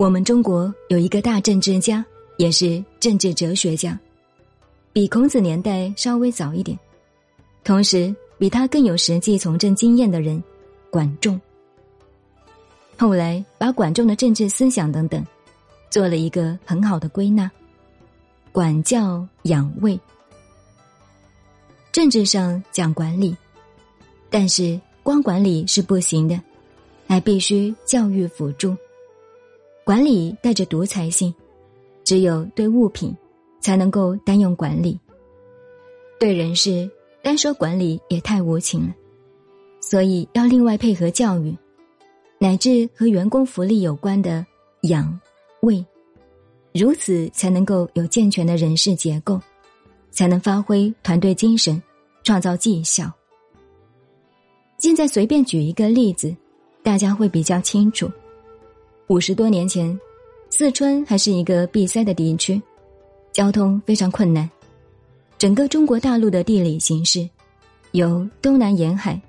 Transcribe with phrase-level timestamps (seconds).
[0.00, 2.02] 我们中国有一个大政治家，
[2.38, 4.00] 也是政治哲学家，
[4.94, 6.78] 比孔子年代稍微早一点，
[7.64, 10.42] 同时比他更有实际从政经验的人，
[10.88, 11.38] 管仲。
[12.96, 15.22] 后来把管仲的政治思想等等，
[15.90, 17.50] 做了一个很好的归纳：
[18.52, 20.00] 管教养卫。
[21.92, 23.36] 政治上讲管理，
[24.30, 26.40] 但是光管理是不行的，
[27.06, 28.74] 还必须教育辅助。
[29.84, 31.34] 管理带着独裁性，
[32.04, 33.14] 只有对物品
[33.60, 34.98] 才能够单用管理。
[36.18, 36.88] 对人事
[37.22, 38.94] 单说管理也太无情了，
[39.80, 41.56] 所以要另外配合教育，
[42.38, 44.46] 乃至和员工福利有关的
[44.82, 45.18] 养、
[45.62, 45.84] 喂，
[46.72, 49.40] 如此才能够有健全的人事结构，
[50.10, 51.82] 才能发挥团队精神，
[52.22, 53.10] 创造绩效。
[54.78, 56.34] 现在随便举一个例子，
[56.82, 58.10] 大家会比较清楚。
[59.10, 59.98] 五十多年前，
[60.50, 62.62] 四川还是一个闭塞的地区，
[63.32, 64.48] 交通非常困难。
[65.36, 67.28] 整个中国大陆的地理形势，
[67.90, 69.20] 由东南沿海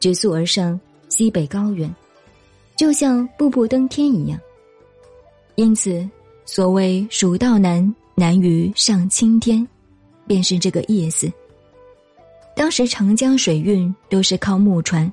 [0.00, 1.94] 直溯而上西北高原，
[2.76, 4.40] 就像步步登天一样。
[5.56, 6.08] 因此，
[6.46, 9.68] 所谓“蜀道难，难于上青天”，
[10.26, 11.30] 便是这个意思。
[12.54, 15.12] 当时长江水运都是靠木船，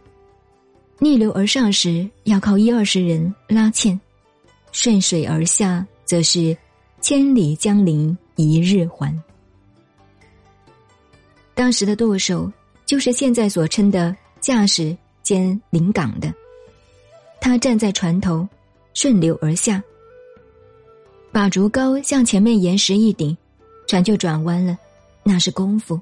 [0.99, 3.99] 逆流而上时要靠一二十人拉纤。
[4.73, 6.55] 顺水而下，则是
[6.99, 9.17] 千里江陵一日还。
[11.53, 12.51] 当时的舵手
[12.83, 16.33] 就是现在所称的驾驶兼临港的，
[17.39, 18.45] 他站在船头，
[18.95, 19.81] 顺流而下，
[21.31, 23.37] 把竹篙向前面岩石一顶，
[23.87, 24.75] 船就转弯了，
[25.21, 25.97] 那是功夫。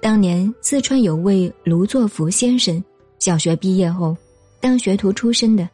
[0.00, 2.82] 当年四川有位卢作孚先生，
[3.18, 4.16] 小学毕业后
[4.60, 5.68] 当学徒出身的。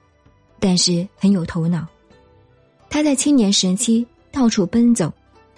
[0.60, 1.86] 但是很有头脑，
[2.90, 5.10] 他在青年时期到处奔走，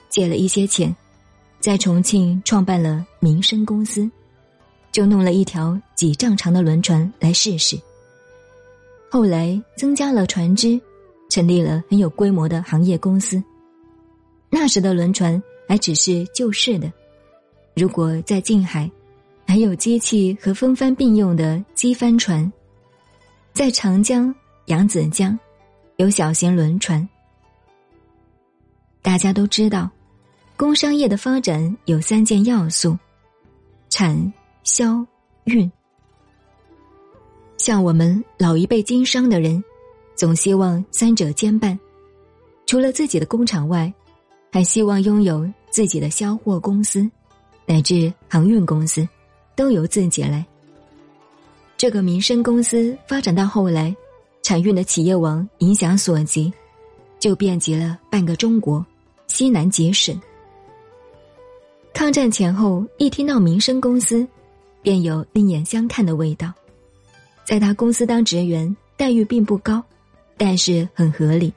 [0.08, 0.94] 借了一些钱，
[1.58, 4.08] 在重庆创办了民生公司，
[4.92, 7.76] 就弄了一条几丈长的轮船来试试。
[9.10, 10.80] 后来增加了船只，
[11.28, 13.42] 成立了很有规模的行业公司。
[14.48, 16.92] 那时的轮船还只是旧式的，
[17.74, 18.88] 如果在近海，
[19.46, 22.50] 还有机器和风帆并用的机帆船，
[23.52, 24.32] 在长江。
[24.66, 25.38] 扬子江
[25.96, 27.06] 有小型轮船。
[29.02, 29.90] 大家都知道，
[30.56, 32.96] 工商业的发展有三件要素：
[33.90, 35.04] 产、销、
[35.44, 35.70] 运。
[37.56, 39.62] 像我们老一辈经商的人，
[40.14, 41.78] 总希望三者兼办。
[42.64, 43.92] 除了自己的工厂外，
[44.52, 47.10] 还希望拥有自己的销货公司，
[47.66, 49.06] 乃至航运公司，
[49.56, 50.46] 都由自己来。
[51.76, 53.94] 这个民生公司发展到后来。
[54.42, 56.52] 产运的企业王影响所及，
[57.18, 58.84] 就遍及了半个中国，
[59.28, 60.20] 西南几省。
[61.94, 64.26] 抗战前后，一听到民生公司，
[64.82, 66.52] 便有另眼相看的味道。
[67.44, 69.82] 在他公司当职员，待遇并不高，
[70.36, 71.52] 但是很合理。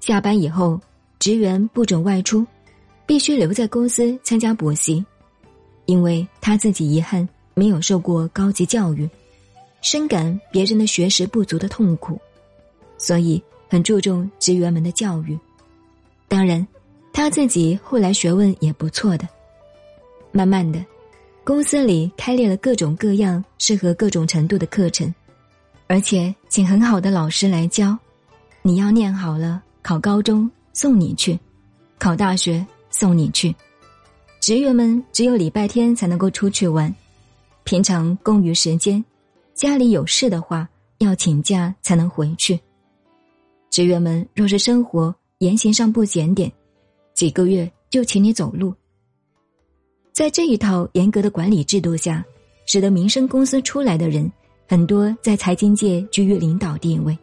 [0.00, 0.80] 下班以后，
[1.18, 2.44] 职员不准外出，
[3.06, 5.04] 必须留在公司参加补习，
[5.84, 9.08] 因为他自己遗憾没有受过高级教育。
[9.80, 12.20] 深感别人的学识不足的痛苦，
[12.98, 15.38] 所以很注重职员们的教育。
[16.28, 16.66] 当然，
[17.12, 19.28] 他自己后来学问也不错的。
[20.32, 20.84] 慢慢的，
[21.42, 25.12] 公司里开列了各种各样适合各种程度的课程，
[25.88, 27.98] 而且请很好的老师来教。
[28.62, 31.38] 你要念好了，考高中送你去，
[31.98, 33.54] 考大学送你去。
[34.40, 36.94] 职员们只有礼拜天才能够出去玩，
[37.64, 39.04] 平常空余时间。
[39.60, 40.66] 家里有事的话，
[41.00, 42.58] 要请假才能回去。
[43.68, 46.50] 职员们若是生活言行上不检点，
[47.12, 48.74] 几个月就请你走路。
[50.12, 52.24] 在这一套严格的管理制度下，
[52.64, 54.32] 使得民生公司出来的人
[54.66, 57.14] 很多在财经界居于领导地位。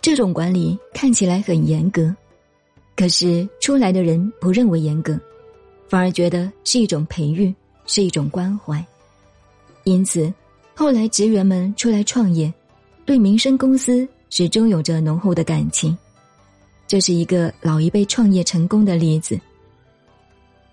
[0.00, 2.14] 这种管理看起来很严格，
[2.94, 5.18] 可是出来的人不认为严格，
[5.88, 7.52] 反而觉得是一种培育，
[7.84, 8.86] 是一种关怀，
[9.82, 10.32] 因此。
[10.78, 12.54] 后来职员们出来创业，
[13.04, 15.98] 对民生公司始终有着浓厚的感情，
[16.86, 19.36] 这是一个老一辈创业成功的例子。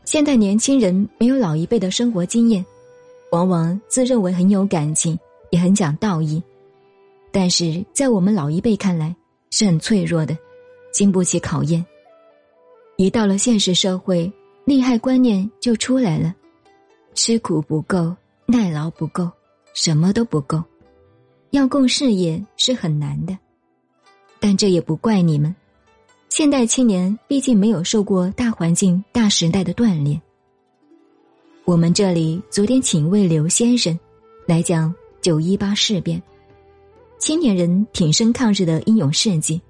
[0.04, 2.64] 现代年轻人没有老一辈的生活经验，
[3.32, 5.18] 往往自认为很有感情，
[5.50, 6.40] 也很讲道义，
[7.32, 9.16] 但是在我们老一辈看来
[9.50, 10.38] 是很脆弱的，
[10.94, 11.84] 经不起考验。
[12.98, 14.32] 一到了现实社会，
[14.66, 16.32] 利害观念就出来了，
[17.16, 18.16] 吃苦不够，
[18.46, 19.28] 耐劳不够。
[19.76, 20.64] 什么都不够，
[21.52, 23.38] 要共事业是很难的。
[24.40, 25.54] 但这也不怪你们。
[26.30, 30.20] 现代青年毕竟没有受过大环境、大时代的锻炼。
[31.66, 34.00] 我们这里昨天请一位刘先生
[34.46, 36.24] 来讲九一八事变，
[37.20, 39.62] 青年人挺身抗日的英勇事迹。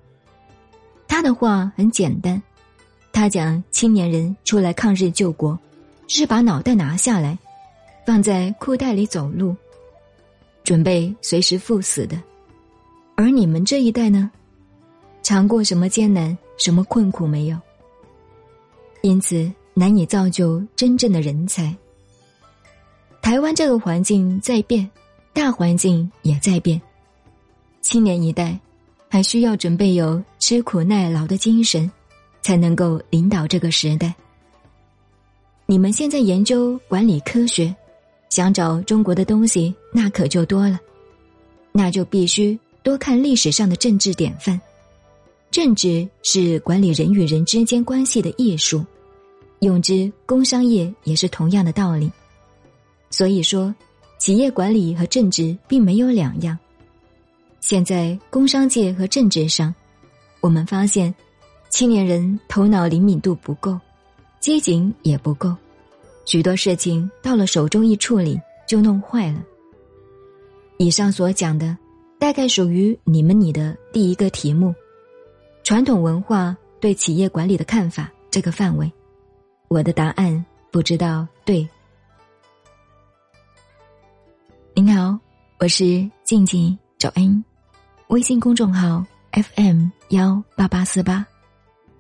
[1.08, 2.40] 他的话很简单，
[3.12, 5.58] 他讲青年人出来抗日救国，
[6.08, 7.38] 是把脑袋拿下来，
[8.06, 9.56] 放在裤袋里走路，
[10.66, 12.22] 准备随时赴死的。
[13.16, 14.30] 而你们这一代呢，
[15.24, 17.58] 尝过什么艰难、什么困苦没有？
[19.02, 21.74] 因此难以造就真正的人才。
[23.22, 24.90] 台湾这个环境在变，
[25.32, 26.82] 大环境也在变，
[27.82, 28.60] 青年一代
[29.08, 31.90] 还需要准备有吃苦耐劳的精神，
[32.42, 34.14] 才能够领导这个时代。
[35.66, 37.76] 你们现在研究管理科学，
[38.36, 40.78] 想找中国的东西，那可就多了，
[41.72, 42.60] 那就必须。
[42.84, 44.60] 多看历史上的政治典范，
[45.52, 48.84] 政治是管理人与人之间关系的艺术，
[49.60, 52.12] 用之工商业也是同样的道理。
[53.10, 53.74] 所以说，
[54.18, 56.60] 企业管理和政治并没有两样。
[57.62, 59.74] 现在工商界和政治上，
[60.42, 61.16] 我们发现，
[61.70, 63.80] 青年人头脑灵敏度不够，
[64.42, 65.56] 机警也不够，
[66.26, 69.44] 许多事情到了手中一处理就弄坏了。
[70.78, 71.78] 以上所讲的。
[72.18, 74.74] 大概属于你们你的第一个题目，
[75.64, 78.90] 传统文化对企业管理的看法这个范围，
[79.68, 81.68] 我的答案不知道对。
[84.74, 85.20] 您好，
[85.60, 87.44] 我是静静找恩，
[88.08, 91.28] 微信公众号 FM 幺八八四八，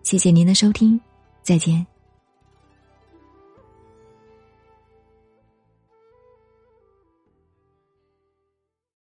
[0.01, 0.99] 谢谢您的收听，
[1.43, 1.94] 再见。